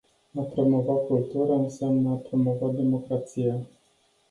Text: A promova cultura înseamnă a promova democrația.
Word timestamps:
A 0.35 0.41
promova 0.43 0.93
cultura 1.05 1.53
înseamnă 1.53 2.09
a 2.09 2.27
promova 2.29 2.67
democrația. 2.69 3.55